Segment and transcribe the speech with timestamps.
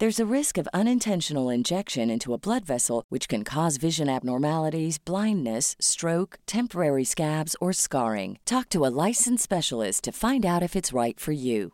[0.00, 4.96] There's a risk of unintentional injection into a blood vessel, which can cause vision abnormalities,
[4.96, 8.38] blindness, stroke, temporary scabs, or scarring.
[8.44, 11.72] Talk to a licensed specialist to find out if it's right for you.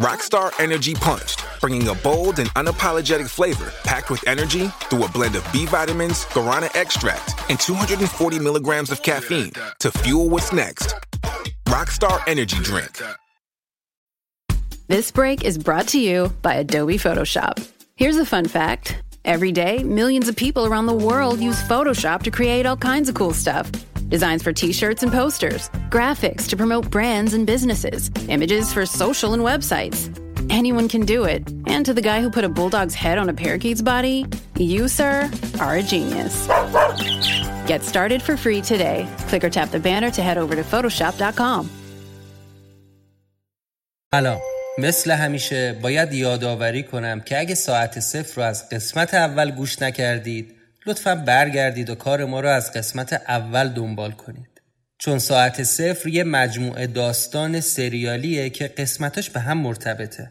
[0.00, 5.36] Rockstar Energy Punched, bringing a bold and unapologetic flavor packed with energy through a blend
[5.36, 10.94] of B vitamins, guarana extract, and 240 milligrams of caffeine to fuel what's next.
[11.70, 13.00] Rockstar Energy Drink.
[14.88, 17.64] This break is brought to you by Adobe Photoshop.
[17.94, 22.32] Here's a fun fact every day, millions of people around the world use Photoshop to
[22.32, 23.70] create all kinds of cool stuff.
[24.08, 29.32] Designs for t shirts and posters, graphics to promote brands and businesses, images for social
[29.32, 30.10] and websites.
[30.50, 31.48] Anyone can do it.
[31.68, 34.26] And to the guy who put a bulldog's head on a parakeet's body,
[34.56, 36.48] you, sir, are a genius.
[37.72, 38.98] Get started for free today.
[39.28, 41.62] Click or tap the banner to head over to Photoshop.com.
[44.14, 44.40] سلام
[44.78, 50.54] مثل همیشه باید یادآوری کنم که اگه ساعت صفر رو از قسمت اول گوش نکردید
[50.86, 54.62] لطفا برگردید و کار ما رو از قسمت اول دنبال کنید
[54.98, 60.30] چون ساعت صفر یه مجموعه داستان سریالیه که قسمتاش به هم مرتبطه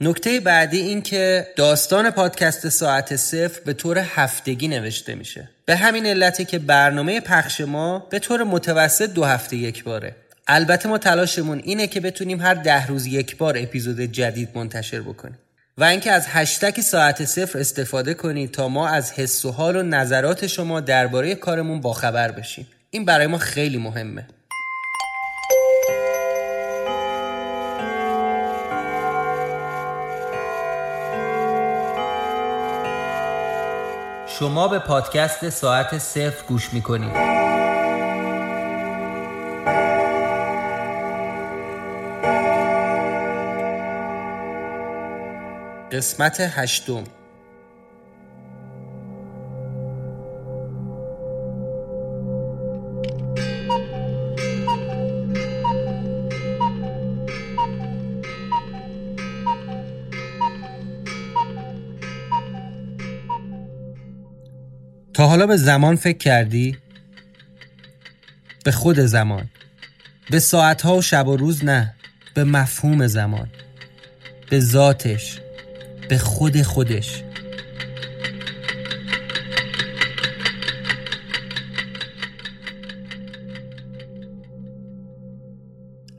[0.00, 5.48] نکته بعدی این که داستان پادکست ساعت صفر به طور هفتگی نوشته میشه.
[5.66, 10.16] به همین علته که برنامه پخش ما به طور متوسط دو هفته یک باره.
[10.46, 15.38] البته ما تلاشمون اینه که بتونیم هر ده روز یک بار اپیزود جدید منتشر بکنیم.
[15.78, 19.82] و اینکه از هشتگ ساعت صفر استفاده کنید تا ما از حس و حال و
[19.82, 22.66] نظرات شما درباره کارمون باخبر بشیم.
[22.90, 24.26] این برای ما خیلی مهمه.
[34.38, 37.12] شما به پادکست ساعت صفر گوش می‌کنید.
[45.92, 47.04] قسمت هشتم.
[65.16, 66.76] تا حالا به زمان فکر کردی؟
[68.64, 69.48] به خود زمان
[70.30, 71.94] به ساعتها و شب و روز نه
[72.34, 73.48] به مفهوم زمان
[74.50, 75.40] به ذاتش
[76.08, 77.22] به خود خودش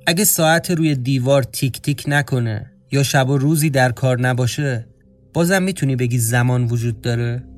[0.08, 4.88] اگه ساعت روی دیوار تیک تیک نکنه یا شب و روزی در کار نباشه
[5.34, 7.57] بازم می‌تونی بگی زمان وجود داره؟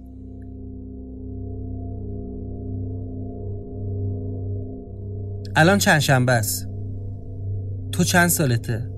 [5.56, 6.68] الان چند شنبه است
[7.92, 8.90] تو چند سالته؟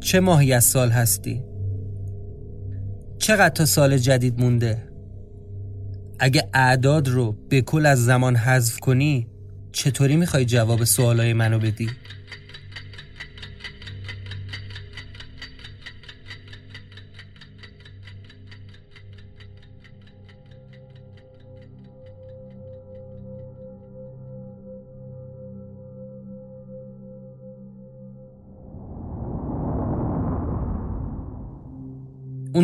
[0.00, 1.44] چه ماهی از سال هستی؟
[3.18, 4.88] چقدر تا سال جدید مونده؟
[6.18, 9.28] اگه اعداد رو به کل از زمان حذف کنی
[9.72, 11.90] چطوری می‌خوای جواب سوالای منو بدی؟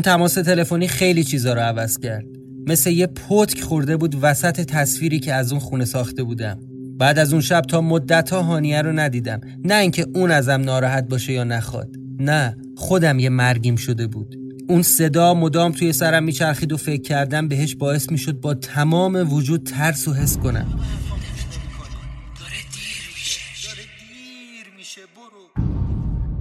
[0.00, 2.24] اون تماس تلفنی خیلی چیزا رو عوض کرد.
[2.66, 6.58] مثل یه پتک خورده بود وسط تصویری که از اون خونه ساخته بودم.
[6.98, 9.40] بعد از اون شب تا مدت ها هانیه رو ندیدم.
[9.64, 11.88] نه اینکه اون ازم ناراحت باشه یا نخواد.
[12.18, 14.36] نه خودم یه مرگیم شده بود.
[14.68, 19.64] اون صدا مدام توی سرم میچرخید و فکر کردم بهش باعث می‌شد با تمام وجود
[19.64, 20.66] ترس و حس کنم.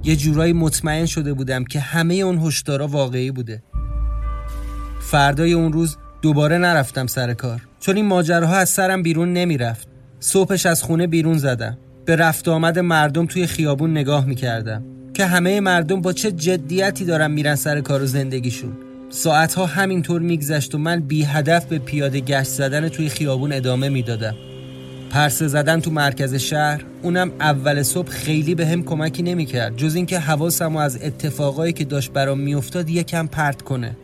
[0.04, 3.62] یه جورایی مطمئن شده بودم که همه اون هشدارا واقعی بوده.
[5.00, 7.60] فردای اون روز دوباره نرفتم سر کار.
[7.80, 9.88] چون این ماجراها از سرم بیرون نمی‌رفت.
[10.20, 11.78] صبحش از خونه بیرون زدم.
[12.04, 17.30] به رفت آمد مردم توی خیابون نگاه می‌کردم که همه مردم با چه جدیتی دارن
[17.30, 18.72] میرن سر کار و زندگیشون.
[19.10, 24.34] ساعتها همینطور میگذشت و من بی هدف به پیاده گشت زدن توی خیابون ادامه می‌دادم.
[25.10, 29.76] پرسه زدن تو مرکز شهر اونم اول صبح خیلی به هم کمکی نمی‌کرد.
[29.76, 33.96] جز اینکه حواسم از اتفاقایی که داشت برام میافتاد یکم پرت کنه.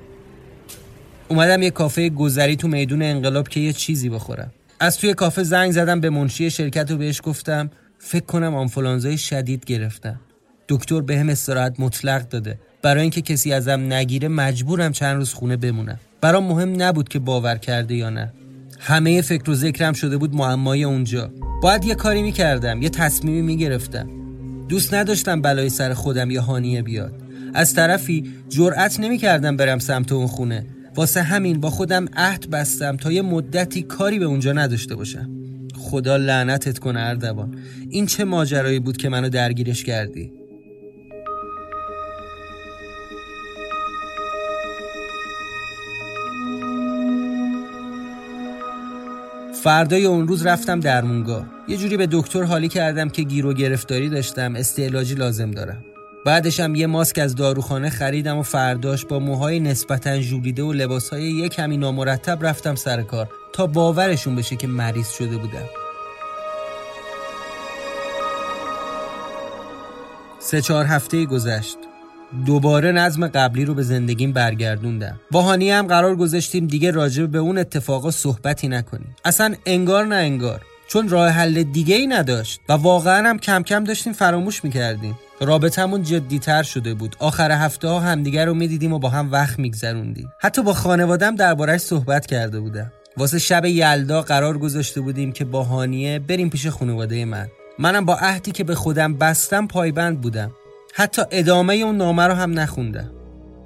[1.29, 4.53] اومدم یه کافه گذری تو میدون انقلاب که یه چیزی بخورم.
[4.81, 7.71] از توی کافه زنگ زدم به منشی شرکت و بهش گفتم.
[7.99, 10.21] فکر کنم آنفولانزای شدید گرفتم.
[10.69, 12.59] دکتر به هم استراحت مطلق داده.
[12.83, 16.01] برای اینکه کسی ازم نگیره مجبورم چند روز خونه بمونم.
[16.21, 18.33] برام مهم نبود که باور کرده یا نه.
[18.79, 21.33] همه فکر و ذکرم شده بود معمای اونجا.
[21.63, 24.11] باید یه کاری می‌کردم یه تصمیمی می‌گرفتم.
[24.69, 27.23] دوست نداشتم بلای سر خودم یا هانیه بیاد.
[27.55, 30.67] از طرفی جرأت نمی‌کردم برم سمت اون خونه.
[30.95, 35.31] واسه همین با خودم عهد بستم تا یه مدتی کاری به اونجا نداشته باشم.
[35.79, 37.55] خدا لعنتت کنه اردوان.
[37.91, 40.33] این چه ماجرایی بود که منو درگیرش کردی؟
[49.67, 51.47] فردای اون روز رفتم درمونگاه.
[51.69, 55.85] یه جوری به دکتر حالی کردم که گیر و گرفتاری داشتم استعلاجی لازم دارم.
[56.25, 61.49] بعدشم یه ماسک از داروخانه خریدم و فرداش با موهای نسبتا ژولیده و لباسهای یه
[61.49, 65.67] کمی نامرتب رفتم سر کار تا باورشون بشه که مریض شده بودم.
[70.39, 71.86] سه چهار هفته گذشت.
[72.47, 75.21] دوباره نظم قبلی رو به زندگیم برگردوندم.
[75.31, 79.17] با هانی هم قرار گذاشتیم دیگه راجع به اون اتفاقا صحبتی نکنیم.
[79.25, 80.61] اصلا انگار نه انگار.
[80.89, 85.19] چون راه حل دیگه ای نداشت و واقعا هم کم کم داشتیم فراموش می‌کردیم.
[85.41, 87.17] رابطمون جدیتر شده بود.
[87.19, 90.33] آخر هفته ها همدیگه رو می‌دیدیم و با هم وقت میگذروندیم.
[90.41, 92.93] حتی با خانوادم دربارهش صحبت کرده بودم.
[93.17, 97.47] واسه شب یلدا قرار گذاشته بودیم که با هانیه بریم پیش خانواده من.
[97.79, 100.51] منم با عهدی که به خودم بستم پایبند بودم.
[100.99, 103.11] حتی ادامه اون نامه رو هم نخوندم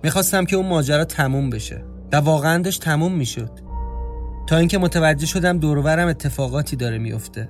[0.03, 1.85] می‌خواستم که اون ماجرا تموم بشه.
[2.13, 3.51] و واقعا داشت تموم می‌شد.
[4.47, 7.49] تا اینکه متوجه شدم دورورم اتفاقاتی داره میفته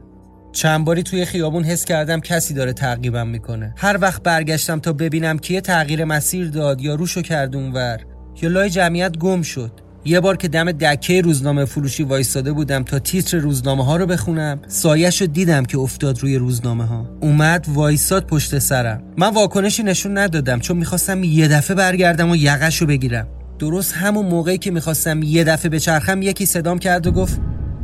[0.52, 3.74] چند باری توی خیابون حس کردم کسی داره تعقیبم می‌کنه.
[3.76, 8.00] هر وقت برگشتم تا ببینم که یه تغییر مسیر داد یا روشو کرد اونور.
[8.42, 9.72] یا لای جمعیت گم شد.
[10.04, 14.60] یه بار که دم دکه روزنامه فروشی وایستاده بودم تا تیتر روزنامه ها رو بخونم
[14.66, 19.02] سایش رو دیدم که افتاد روی روزنامه ها اومد وایستاد پشت سرم.
[19.18, 23.26] من واکنشی نشون ندادم چون می‌خواستم یه دفعه برگردم و یقش رو بگیرم.
[23.58, 27.40] درست همون موقعی که می‌خواستم یه دفعه بچرخم یکی صدام کرد و گفت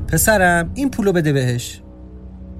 [0.08, 1.80] پسرم این پولو بده بهش.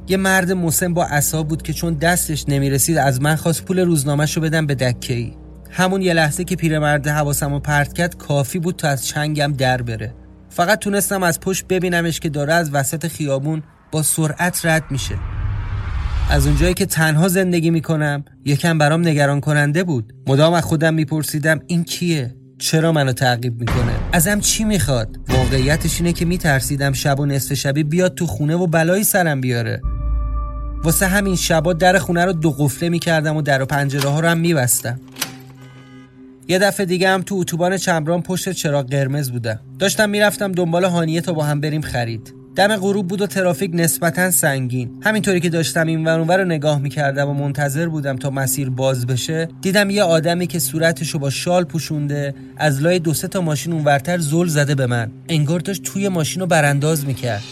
[0.09, 4.37] یه مرد مسن با عصا بود که چون دستش نمی‌رسید از من خواست پول روزنامهش
[4.37, 5.33] رو بدم به دکه ای
[5.77, 9.83] همون یه لحظه که پیرمرد حواسم رو پرت کرد کافی بود تا از چنگم در
[9.83, 10.15] بره.
[10.49, 15.15] فقط تونستم از پشت ببینمش که داره از وسط خیابون با سرعت رد میشه.
[16.31, 20.13] از اونجایی که تنها زندگی می‌کنم یکم برام نگران کننده بود.
[20.27, 26.13] مدام از خودم میپرسیدم این کیه؟ چرا منو تعقیب می‌کنه؟ ازم چی می‌خواد؟ واقعیتش اینه
[26.13, 29.81] که میترسیدم شب و نصف شبی بیاد تو خونه و بلایی سرم بیاره.
[30.85, 34.29] واسه همین شبا در خونه رو دو قفله می‌کردم و در و پنجره ها رو
[34.29, 35.01] هم میبستم.
[36.49, 41.21] یه دفعه دیگه هم تو اتوبان چمران پشت چراغ قرمز بودم داشتم می‌رفتم دنبال هانیه
[41.21, 42.35] تا با هم بریم خرید.
[42.57, 44.91] دم غروب بود و ترافیک نسبتا سنگین.
[45.03, 49.49] همینطوری که داشتم این ور رو نگاه می‌کردم و منتظر بودم تا مسیر باز بشه
[49.61, 54.19] دیدم یه آدمی که صورتشو با شال پوشونده از لای دو سه تا ماشین اونورتر
[54.19, 55.11] زل زده به من.
[55.29, 57.43] انگار داشت توی ماشین رو برانداز می‌کرد.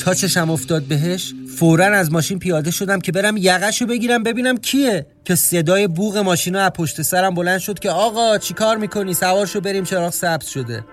[0.00, 4.56] تا چشم افتاد بهش فورا از ماشین پیاده شدم که برم یقش رو بگیرم ببینم
[4.56, 5.06] کیه.
[5.24, 9.60] که صدای بوغ ماشین از پشت سرم بلند شد که آقا چیکار می‌کنی؟ سوار شو
[9.60, 10.84] بریم چراغ سبز شده.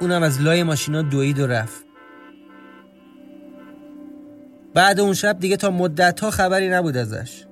[0.00, 1.84] اونم از لای ماشینا دوید و رفت.
[4.74, 7.44] بعد اون شب دیگه تا مدت ها خبری نبود ازش.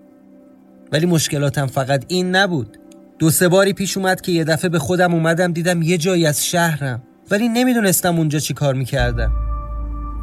[0.92, 2.78] ولی مشکلاتم فقط این نبود.
[3.18, 6.46] دو سه باری پیش اومد که یه دفعه به خودم اومدم دیدم یه جایی از
[6.46, 7.02] شهرم.
[7.30, 9.47] ولی نمی‌دونستم اونجا چی کار می‌کردم.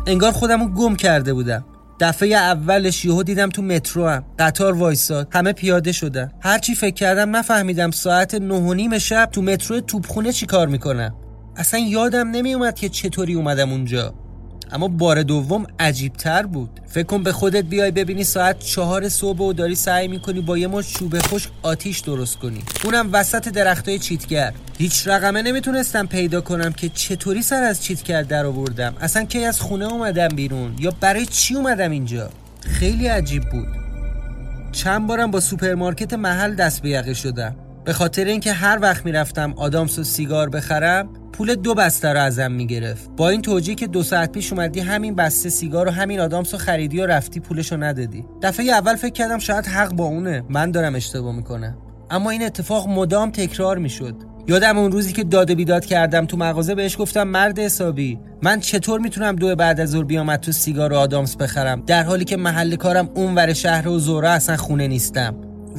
[0.07, 1.65] انگار خودمو گم کرده بودم.
[1.99, 5.27] دفعه اولش یهو دیدم تو مترو هم قطار وایساد.
[5.31, 6.31] همه پیاده شدن.
[6.41, 11.15] هرچی فکر کردم نفهمیدم ساعت نه و نیم شب تو مترو توپخونه چی کار می‌کنم.
[11.55, 14.13] اصلا یادم نمیومد که چطوری اومدم اونجا.
[14.71, 16.69] اما بار دوم عجیب تر بود.
[16.87, 20.67] فکر کن به خودت بیای ببینی ساعت چهار صبح و داری سعی می‌کنی با یه
[20.67, 22.63] مش چوب خشک آتیش درست کنی.
[22.83, 24.53] اونم وسط درختای چیتگر.
[24.77, 29.61] هیچ رقمه نمی‌تونستم پیدا کنم که چطوری سر از چیتگر در آوردم اصلا کی از
[29.61, 32.29] خونه اومدم بیرون؟ یا برای چی اومدم اینجا؟
[32.61, 33.67] خیلی عجیب بود.
[34.71, 37.55] چند بارم با سوپرمارکت محل دست به یقه شدم.
[37.85, 42.51] به خاطر اینکه هر وقت می‌رفتم آدامس و سیگار بخرم پول دو بسته رو ازم
[42.51, 43.09] می‌گرفت.
[43.17, 46.59] با این توجیه که دو ساعت پیش اومدی همین بسته سیگار و همین آدامس رو
[46.59, 48.25] خریدی و رفتی پولشو ندادی.
[48.41, 50.43] دفعه اول فکر کردم شاید حق با اونه.
[50.49, 51.77] من دارم اشتباه می‌کنم.
[52.09, 54.15] اما این اتفاق مدام تکرار می‌شد.
[54.47, 58.99] یادم اون روزی که داد بیداد کردم تو مغازه بهش گفتم مرد حسابی من چطور
[58.99, 62.75] می‌تونم دو بعد از ظهر بیام تو سیگار و آدامس بخرم؟ در حالی که محل
[62.75, 65.35] کارم اونور شهره و روزه اصلا خونه نیستم.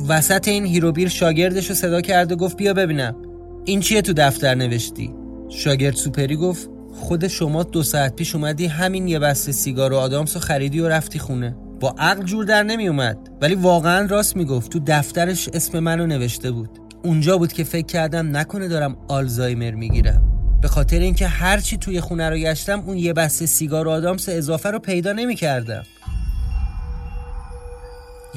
[0.09, 3.17] وسط این هیروبیر شاگردش رو صدا کرد و گفت بیا ببینم.
[3.65, 5.15] این چیه تو دفتر نوشتی?
[5.49, 10.35] شاگرد سوپری گفت خود شما دو ساعت پیش اومدی همین یه بسته سیگار و آدامس
[10.35, 11.57] رو خریدی و رفتی خونه.
[11.81, 16.51] با عقل جور در نمی اومد ولی واقعا راست می‌گفت تو دفترش اسم منو نوشته
[16.51, 16.71] بود.
[17.03, 20.23] اونجا بود که فکر کردم نکنه دارم آلزایمر می‌گیرم.
[20.63, 24.71] به خاطر اینکه هرچی توی خونه رو گشتم اون یه بسته سیگار و آدامس اضافه
[24.71, 25.83] رو پیدا نمی‌کردم.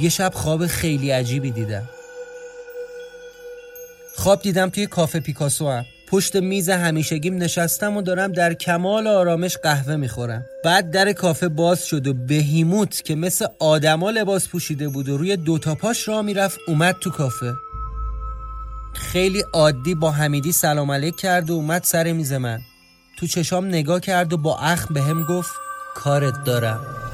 [0.02, 1.90] یه شب خواب خیلی عجیبی دیدم.
[4.16, 5.86] خواب دیدم توی کافه پیکاسو هم.
[6.08, 10.46] پشت میز همیشگیم نشستم و دارم در کمال آرامش قهوه می‌خورم.
[10.64, 15.38] بعد در کافه باز شد و بهیموت که مثل آدما لباس پوشیده بود و روی
[15.38, 17.54] دوتا پاش را می‌رفت اومد تو کافه.
[18.94, 22.60] خیلی عادی با حمیدی سلام علیک کرد و اومد سر میز من.
[23.20, 25.52] تو چشام نگاه کرد و با اخ به هم گفت
[25.96, 27.09] کارت دارم.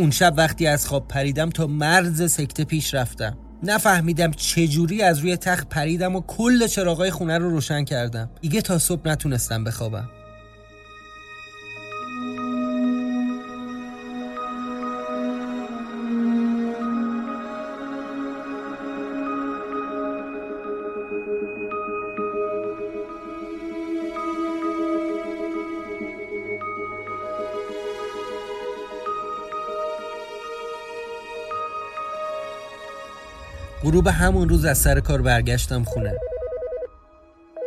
[0.00, 3.36] اون شب وقتی از خواب پریدم تا مرز سکته پیش رفتم.
[3.62, 8.30] نفهمیدم چجوری از روی تخت پریدم و کل چراغای خونه رو روشن کردم.
[8.40, 10.08] دیگه تا صبح نتونستم بخوابم.
[34.00, 36.12] غروب همون روز از سر کار برگشتم خونه.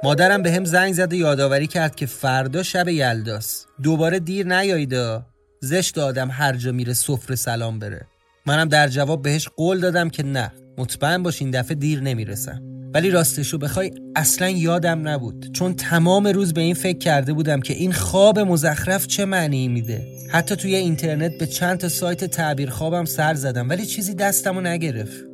[0.04, 5.26] مادرم به هم زنگ زد و یادآوری کرد که فردا شب یلداست دوباره دیر نیاییدا
[5.62, 8.08] زشت آدم هر جا میره سفره سلام بره.
[8.46, 12.62] منم در جواب بهش قول دادم که نه مطمئن باش این دفعه دیر نمی‌رسم.
[12.94, 15.52] ولی راستشو بخوای اصلا یادم نبود.
[15.52, 20.08] چون تمام روز به این فکر کرده بودم که این خواب مزخرف چه معنی میده.
[20.32, 25.33] حتی توی اینترنت به چند تا سایت تعبیر خوابم سر زدم ولی چیزی دستمو نگرفت.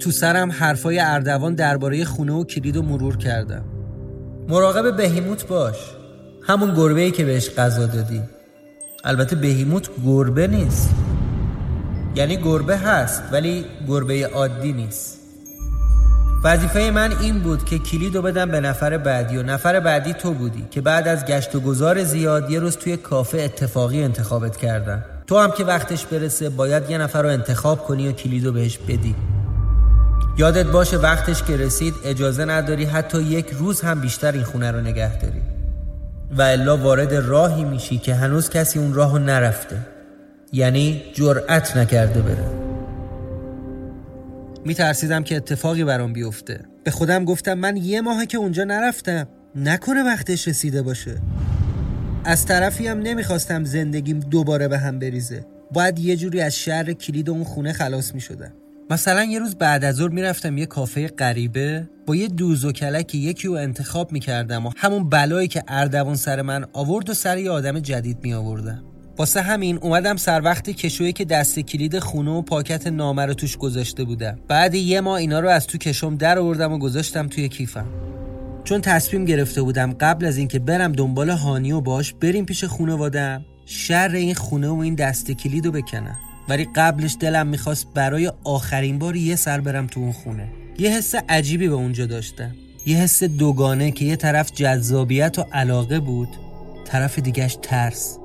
[0.00, 3.64] تو سرم حرفای اردوان درباره خونه و کلید و مرور کردم.
[4.48, 5.76] مراقب بهیموت باش.
[6.42, 8.22] همون گربه ای که بهش غذا دادی.
[9.04, 10.90] البته بهیموت گربه نیست.
[12.14, 15.18] یعنی گربه هست ولی گربه عادی نیست.
[16.44, 20.32] وظیفه من این بود که کلید رو بدم به نفر بعدی و نفر بعدی تو
[20.32, 25.04] بودی که بعد از گشت و گذار زیاد یه روز توی کافه اتفاقی انتخابت کردم.
[25.26, 28.78] تو هم که وقتش برسه باید یه نفر رو انتخاب کنی و کلید رو بهش
[28.78, 29.14] بدی.
[30.38, 34.80] یادت باشه وقتش که رسید اجازه نداری حتی یک روز هم بیشتر این خونه رو
[34.80, 35.42] نگه داری.
[36.38, 39.76] و الا وارد راهی میشی که هنوز کسی اون راهو نرفته.
[40.52, 42.50] یعنی جرأت نکرده بره.
[44.64, 46.60] میترسیدم که اتفاقی برام بیفته.
[46.84, 49.28] به خودم گفتم من یه ماهه که اونجا نرفتم.
[49.54, 51.14] نکنه وقتش رسیده باشه.
[52.24, 55.46] از طرفی هم نمی‌خواستم زندگیم دوباره به هم بریزه.
[55.72, 58.52] باید یه جوری از شر کلید اون خونه خلاص می‌شدم.
[58.90, 63.14] مثلا یه روز بعد از ظهر می‌رفتم یه کافه غریبه با یه دوز و کلک
[63.14, 67.50] یکی رو انتخاب می‌کردم و همون بلایی که اردوان سر من آورد و سر یه
[67.50, 68.84] آدم جدید می آوردم
[69.18, 73.56] واسه همین اومدم سر وقت کشویی که دست کلید خونه و پاکت نامه رو توش
[73.56, 74.38] گذاشته بودم.
[74.48, 77.86] بعد یه ماه اینا رو از تو کشم در آوردم و گذاشتم توی کیفم.
[78.64, 83.44] چون تصمیم گرفته بودم قبل از اینکه برم دنبال هانی و باش بریم پیش خونوادم
[83.66, 86.18] شر این خونه و این دست کلید رو بکنم.
[86.48, 90.48] ولی قبلش دلم می‌خواست برای آخرین بار یه سر برم تو اون خونه.
[90.78, 92.50] یه حس عجیبی به اونجا داشتم.
[92.86, 96.28] یه حس دوگانه که یه طرف جذابیت و علاقه بود
[96.84, 98.18] طرف دیگهش ترس.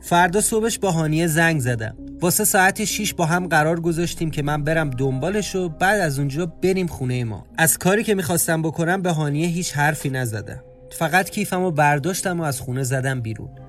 [0.00, 1.96] فردا صبحش با هانیه زنگ زدم.
[2.20, 6.46] واسه ساعت 6 با هم قرار گذاشتیم که من برم دنبالش و بعد از اونجا
[6.46, 7.46] بریم خونه ما.
[7.58, 10.60] از کاری که می‌خواستم بکنم به هانیه هیچ حرفی نزدم.
[10.90, 13.65] فقط کیفم رو برداشتم و از خونه زدم بیرون.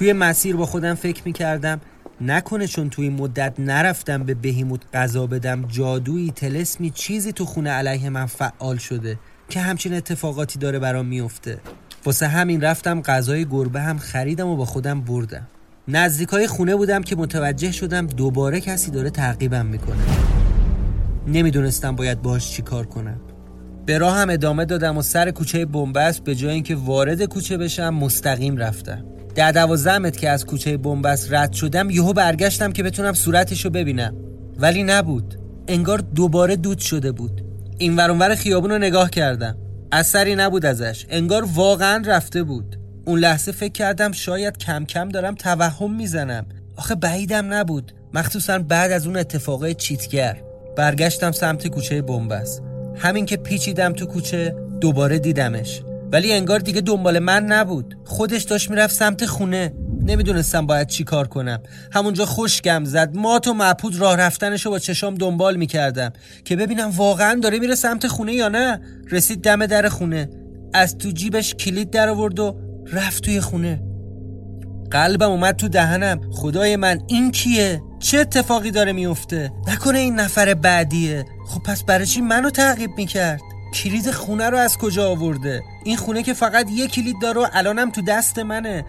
[0.00, 1.80] توی مسیر با خودم فکر می‌کردم.
[2.20, 8.10] نکنه چون توی مدت نرفتم به بهیموت غذا بدم جادویی تلسمی چیزی تو خونه علیه
[8.10, 11.58] من فعال شده که همچین اتفاقاتی داره برام میفته
[12.04, 15.48] واسه همین رفتم غذای گربه هم خریدم و با خودم بردم.
[15.88, 19.96] نزدیکای خونه بودم که متوجه شدم دوباره کسی داره تعقیبم می‌کنه.
[21.26, 23.20] نمی‌دونستم باید باش چی کار کنم.
[23.86, 27.94] به راه هم ادامه دادم و سر کوچه بنبست به جای اینکه وارد کوچه بشم
[27.94, 29.04] مستقیم رفتم.
[29.40, 34.14] در دوازده متر که از کوچه بنبست رد شدم یهو برگشتم که بتونم صورتشو ببینم.
[34.58, 35.38] ولی نبود.
[35.68, 37.44] انگار دوباره دود شده بود.
[37.78, 39.56] این ورانور خیابون رو نگاه کردم.
[39.92, 41.06] اثری نبود ازش.
[41.10, 42.78] انگار واقعا رفته بود.
[43.04, 46.46] اون لحظه فکر کردم شاید کم کم دارم توهم می‌زنم.
[46.76, 47.92] آخه بعیدم نبود.
[48.14, 50.36] مخصوصا بعد از اون اتفاقای چیتگر.
[50.76, 52.62] برگشتم سمت کوچه بنبست.
[52.96, 55.82] همین که پیچیدم تو کوچه دوباره دیدمش.
[56.12, 57.98] ولی انگار دیگه دنبال من نبود.
[58.04, 59.74] خودش داشت می‌رفت سمت خونه.
[60.02, 61.62] نمی‌دونستم باید چی کار کنم.
[61.92, 63.16] همونجا خوشگم زد.
[63.16, 66.12] مات و مپود راه رفتنش رو با چشام دنبال می‌کردم
[66.44, 68.80] که ببینم واقعا داره میره سمت خونه یا نه.
[69.10, 70.28] رسید دم در خونه.
[70.74, 72.60] از تو جیبش کلید در آورد و
[72.92, 73.82] رفت توی خونه.
[74.90, 76.20] قلبم اومد تو دهنم.
[76.32, 81.24] خدای من این کیه؟ چه اتفاقی داره میفته نکنه این نفر بعدیه.
[81.46, 83.40] خب پس برای چی منو تعقیب می‌کرد؟
[83.74, 87.90] کلید خونه رو از کجا آورده؟ این خونه که فقط یه کلید داره و الانم
[87.90, 88.84] تو دست منه.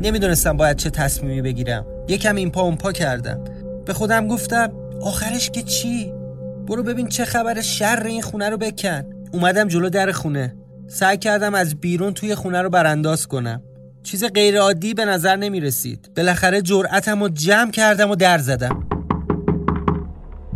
[0.00, 1.86] نمی‌دونستم باید چه تصمیمی بگیرم.
[2.08, 3.44] یکم این پا اون پا کردم.
[3.86, 6.12] به خودم گفتم آخرش که چی؟
[6.68, 9.04] برو ببین چه خبر شر این خونه رو بکن.
[9.32, 10.56] اومدم جلو در خونه.
[10.86, 13.62] سعی کردم از بیرون توی خونه رو برانداز کنم.
[14.10, 18.84] چیز غیر عادی به نظر نمی رسید بالاخره جرأتم رو جمع کردم و در زدم.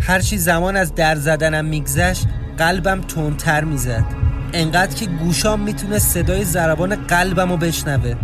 [0.01, 2.27] هرچی زمان از در زدنم میگذشت
[2.59, 4.05] قلبم تندتر می‌زد.
[4.53, 8.15] انقدر که گوشام می‌تونه صدای ضربان قلبم رو بشنوه.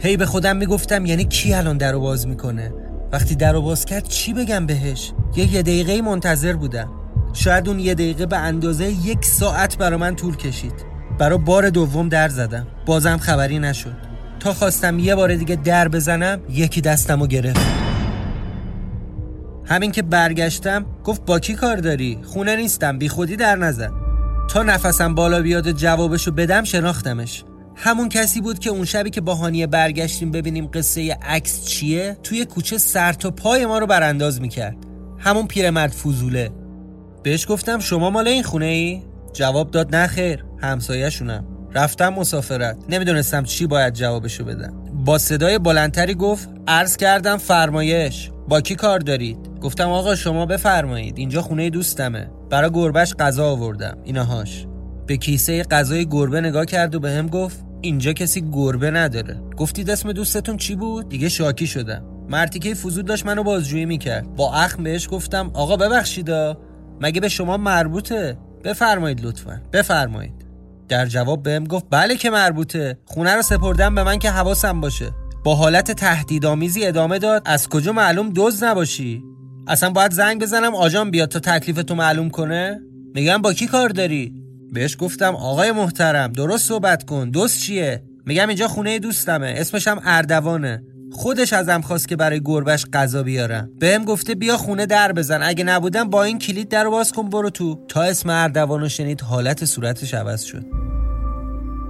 [0.00, 2.72] هی به خودم می‌گفتم یعنی کی الان در رو باز می‌کنه؟
[3.12, 6.90] وقتی در رو باز کرد چی بگم بهش؟ یه یه دقیقه منتظر بودم.
[7.32, 10.84] شاید اون یه دقیقه به اندازه یک ساعت برا من طول کشید.
[11.18, 12.66] برا بار دوم در زدم.
[12.86, 14.07] بازم خبری نشد.
[14.40, 17.60] تا خواستم یه بار دیگه در بزنم یکی دستمو گرفت.
[19.64, 23.90] همین که برگشتم گفت با کی کار داری؟ خونه نیستم بی خودی در نزن
[24.50, 27.44] تا نفسم بالا بیاد جوابشو بدم شناختمش.
[27.76, 32.44] همون کسی بود که اون شبی که با هانیه برگشتیم ببینیم قصه عکس چیه توی
[32.44, 34.76] کوچه سر تا پای ما رو برانداز می‌کرد.
[35.18, 36.50] همون پیرمرد فوزوله.
[37.22, 41.44] بهش گفتم شما مال این خونه ای؟ جواب داد نه خیر همسایه‌شونم.
[41.74, 42.76] رفتم مسافرت.
[42.88, 44.72] نمی‌دونستم چی باید جوابشو بدم.
[45.04, 48.30] با صدای بلندتری گفت عرض کردم فرمایش.
[48.48, 51.18] با کی کار دارید؟ گفتم آقا شما بفرمایید.
[51.18, 52.30] اینجا خونه دوستمه.
[52.50, 53.98] برا گربش غذا آوردم.
[54.04, 54.66] ایناهاش.
[55.06, 59.40] به کیسه غذای گربه نگاه کرد و به هم گفت اینجا کسی گربه نداره.
[59.56, 62.04] گفتید اسم دوستتون چی بود؟ دیگه شاکی شدم.
[62.28, 64.36] مرتیکه فوزود داشت منو بازجویی می‌کرد.
[64.36, 66.58] با اخم بهش گفتم آقا ببخشیدا.
[67.00, 69.60] مگه به شما مربوطه؟ بفرمایید لطفا.
[69.72, 70.47] بفرمایید.
[70.88, 72.98] در جواب بهم گفت بله که مربوطه.
[73.04, 75.10] خونه رو سپردم به من که حواسم باشه.
[75.44, 79.22] با حالت تهدیدآمیزی ادامه داد از کجا معلوم دوز نباشی؟
[79.66, 82.80] اصلا باید زنگ بزنم آجان بیاد تا تکلیف تو معلوم کنه؟
[83.14, 84.32] میگم با کی کار داری؟
[84.72, 87.30] بهش گفتم آقای محترم درست صحبت کن.
[87.30, 89.54] دوست چیه؟ میگم اینجا خونه دوستمه.
[89.56, 90.82] اسمش هم اردوانه.
[91.12, 93.70] خودش ازم خواست که برای گربش غذا بیارم.
[93.78, 95.42] بهم گفته بیا خونه در بزن.
[95.42, 97.84] اگه نبودم با این کلید در باز کن برو تو.
[97.88, 100.64] تا اسم اردوانو شنید حالت صورتش عوض شد.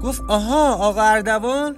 [0.02, 1.76] گفت آها آقا اردوان؟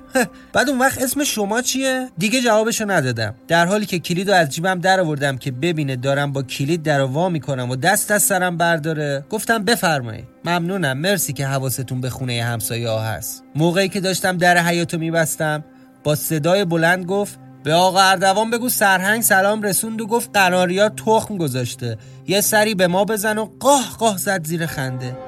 [0.52, 3.34] بعد اون وقت اسم شما چیه؟ دیگه جوابشو ندادم.
[3.48, 7.00] در حالی که کلید رو از جیبم در آوردم که ببینه دارم با کلید در
[7.00, 9.24] وا می‌کنم و دست از سرم برداره.
[9.30, 10.24] گفتم بفرمایید.
[10.44, 10.98] ممنونم.
[10.98, 13.44] مرسی که حواستون به خونه همسایه ها هست.
[13.54, 15.64] موقعی که داشتم در حیاتو میبستم.
[16.04, 21.36] با صدای بلند گفت به آقا اردوان بگو سرهنگ سلام رسوند و گفت قناریا تخم
[21.36, 21.96] گذاشته.
[22.26, 25.18] یه سری به ما بزن و قاه قاه زد زیر خنده.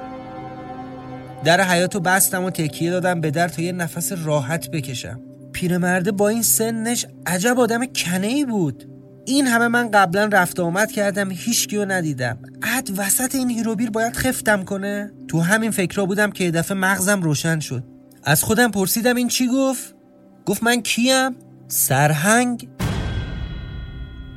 [1.43, 5.19] در حیاتو بستم و تکیه دادم به در تا یه نفس راحت بکشم.
[5.53, 8.89] پیرمرده با این سنش عجب آدم کنه ای بود.
[9.25, 12.37] این همه من قبلا رفت آمد کردم هیچ رو ندیدم.
[12.63, 17.59] عد وسط این هیروبیر باید خفتم کنه؟ تو همین فکرها بودم که دفعه مغزم روشن
[17.59, 17.83] شد.
[18.23, 19.92] از خودم پرسیدم این چی گفت؟
[20.45, 21.31] گفت من کیم؟
[21.67, 22.69] سرهنگ؟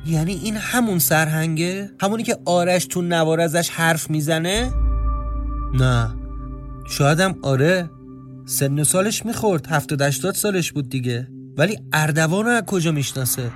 [0.05, 4.71] یعنی این همون سرهنگه؟ همونی که آرش تو نوار ازش حرف می‌زنه؟
[5.73, 6.15] نه.
[6.89, 7.89] شایدم آره.
[8.45, 9.67] سن سالش می‌خورد.
[9.67, 11.27] هفتاد هشتاد سالش بود دیگه.
[11.57, 13.51] ولی اردوان رو از کجا می‌شناسه؟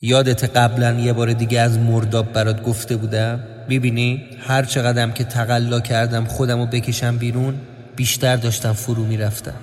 [0.00, 3.40] یادت قبلا یه بار دیگه از مرداب برات گفته بودم.
[3.70, 7.54] ببینی هر چقدرم که تقلا کردم خودم رو بکشم بیرون
[7.96, 9.54] بیشتر داشتم فرو می‌رفتم.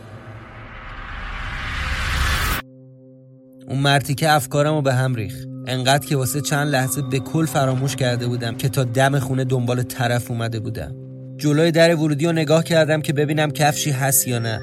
[3.68, 7.46] اون مرتی که افکارم رو به هم ریخ انقدر که واسه چند لحظه به کل
[7.46, 10.96] فراموش کرده بودم که تا دم خونه دنبال طرف اومده بودم.
[11.38, 14.62] جلوی در ورودی رو نگاه کردم که ببینم کفشی هست یا نه.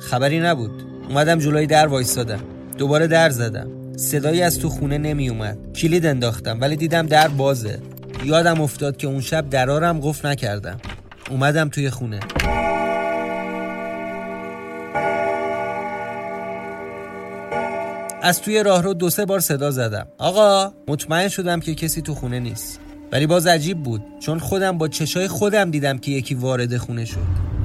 [0.00, 0.82] خبری نبود.
[1.08, 2.40] اومدم جلوی در وایستادم.
[2.78, 3.96] دوباره در زدم.
[3.96, 5.58] صدایی از تو خونه نمی اومد.
[5.72, 7.78] کلید انداختم ولی دیدم در بازه.
[8.24, 10.80] یادم افتاد که اون شب درارم قفل نکردم.
[11.30, 12.20] اومدم توی خونه.
[18.22, 20.06] از توی راهرو دو سه بار صدا زدم.
[20.18, 22.80] آقا مطمئن شدم که کسی تو خونه نیست.
[23.12, 24.02] ولی باز عجیب بود.
[24.20, 27.18] چون خودم با چشای خودم دیدم که یکی وارد خونه شد.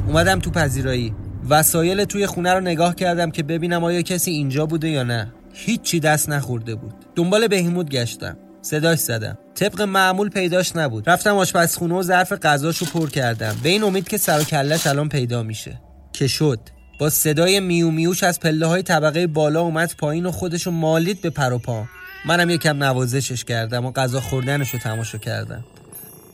[0.07, 1.13] اومدم تو پذیرایی.
[1.49, 5.33] وسایل توی خونه رو نگاه کردم که ببینم آیا کسی اینجا بوده یا نه.
[5.53, 6.93] هیچی دست نخورده بود.
[7.15, 8.37] دنبال بهیموت گشتم.
[8.61, 9.37] صداش زدم.
[9.55, 11.09] طبق معمول پیداش نبود.
[11.09, 13.55] رفتم آشپزخونه و ظرف غذاشو پر کردم.
[13.63, 15.81] به این امید که سر و کلش الان پیدا میشه.
[16.13, 16.59] که شد.
[16.97, 21.29] با صدای میو میوش از پله های طبقه بالا اومد پایین و خودشو مالید به
[21.29, 21.85] پر و پا.
[22.25, 25.63] منم یکم نوازشش کردم و غذا خوردنش رو تماشا کردم.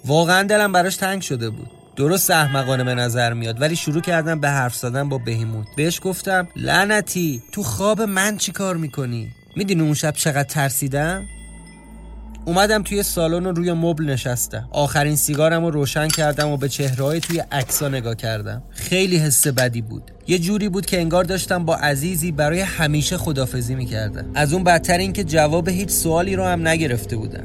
[0.06, 1.72] واقعا دلم براش تنگ شده بود.
[1.96, 6.48] درست احمقانه به نظر میاد ولی شروع کردم به حرف زدن با بهیموت بهش گفتم
[6.56, 11.26] لعنتی تو خواب من چی کار می‌کنی؟ می‌دونی اون شب چقدر ترسیدم؟
[12.46, 14.70] اومدم توی سالن و روی مبل نشستم.
[14.72, 18.64] آخرین سیگارم رو روشن کردم و به چهرهای توی عکسا نگاه کردم.
[18.70, 20.12] خیلی حس بدی بود.
[20.28, 24.26] یه جوری بود که انگار داشتم با عزیزی برای همیشه خدافزی می‌کردم.
[24.36, 27.44] از اون بدتر این که جواب هیچ سوالی رو هم نگرفته بودم.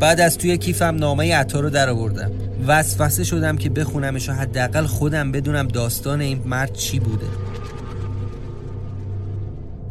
[0.00, 2.30] بعد از توی کیفم نامه عطا رو در آوردم
[2.66, 7.26] وسوسه شدم که بخونمش و حداقل خودم بدونم داستان این مرد چی بوده.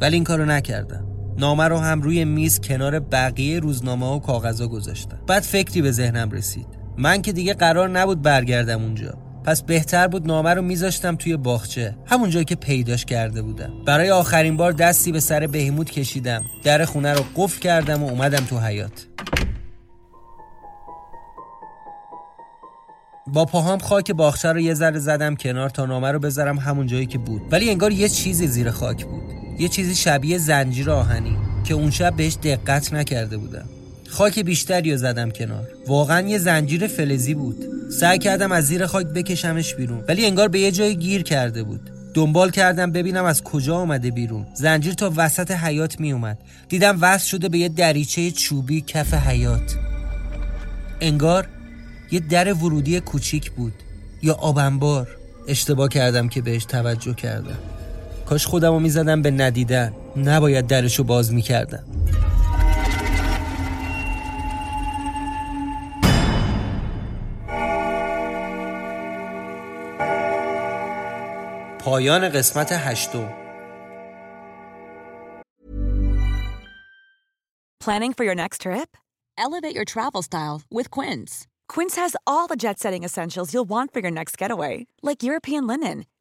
[0.01, 1.08] ولی این کارو نکردم.
[1.39, 5.19] نامه رو هم روی میز کنار بقیه روزنامه و کاغذا گذاشتم.
[5.27, 6.67] بعد فکری به ذهنم رسید.
[6.97, 9.17] من که دیگه قرار نبود برگردم اونجا.
[9.43, 13.71] پس بهتر بود نامه رو میذاشتم توی باغچه همون جایی که پیداش کرده بودم.
[13.85, 16.43] برای آخرین بار دستی به سر بهیموت کشیدم.
[16.63, 19.07] در خونه رو قفل کردم و اومدم تو حیات
[23.27, 27.05] با پاهام خاک باغچه رو یه ذره زدم کنار تا نامه رو بذارم همون جایی
[27.05, 27.41] که بود.
[27.51, 29.38] ولی انگار یه چیزی زیر خاک بود.
[29.59, 33.65] یه چیزی شبیه زنجیر آهنی که اون شب بهش دقت نکرده بودم.
[34.09, 35.67] خاک بیشتری رو زدم کنار.
[35.87, 37.65] واقعا یه زنجیر فلزی بود.
[37.91, 41.89] سعی کردم از زیر خاک بکشمش بیرون ولی انگار به یه جایی گیر کرده بود.
[42.13, 44.45] دنبال کردم ببینم از کجا آمده بیرون.
[44.53, 46.37] زنجیر تا وسط حیات می اومد.
[46.69, 49.75] دیدم وصل شده به یه دریچه چوبی کف حیات
[51.01, 51.47] انگار
[52.11, 53.73] یه در ورودی کوچیک بود.
[54.21, 55.07] یا آبنبار
[55.47, 57.78] اشتباه کردم که بهش توجه کردم.
[58.29, 61.83] کاش خودم رو می‌زدم به ندیدن نباید درشو باز می‌کردم
[71.79, 73.29] پایان قسمت هشتم
[77.83, 78.89] Planning for your next trip?
[79.45, 81.31] Elevate your travel style with Quince.
[81.73, 84.75] Quince has all the jet setting essentials you'll want for your next getaway,
[85.07, 85.97] like European linen,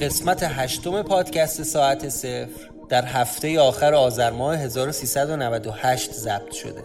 [0.00, 6.82] قسمت هشتم پادکست ساعت صفر در هفته آخر آذر ماه 1398 ضبط شده.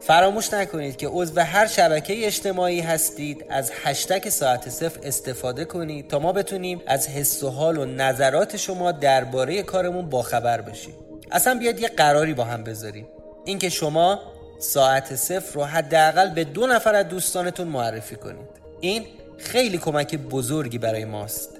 [0.00, 6.18] فراموش نکنید که عضو هر شبکه اجتماعی هستید از هشتگ ساعت صفر استفاده کنید تا
[6.18, 10.94] ما بتونیم از حس و حال و نظرات شما درباره کارمون باخبر بشیم.
[11.30, 13.06] اصلا بیاد یه قراری با هم بذاریم.
[13.44, 14.20] اینکه شما
[14.58, 18.48] ساعت صفر رو حداقل به دو نفر از دوستانتون معرفی کنید.
[18.80, 19.04] این
[19.38, 21.51] خیلی کمک بزرگی برای ماست.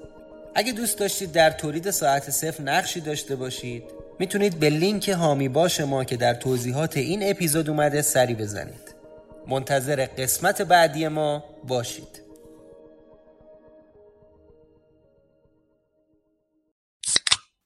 [0.54, 3.84] اگه دوست داشتید در تولید ساعت صفر نقشی داشته باشید
[4.18, 8.94] می‌تونید به لینک هامی باش ما که در توضیحات این اپیزود اومده سری بزنید
[9.48, 12.22] منتظر قسمت بعدی ما باشید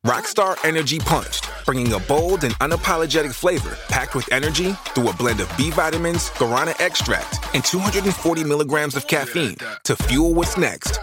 [0.07, 5.41] Rockstar Energy Punched, bringing a bold and unapologetic flavor packed with energy through a blend
[5.41, 11.01] of B vitamins, guarana extract, and 240 milligrams of caffeine to fuel what's next.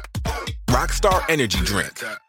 [0.74, 2.23] Rockstar Energy Drink.